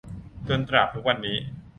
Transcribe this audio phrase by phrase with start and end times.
[0.47, 1.37] จนตราบทุกวันนี้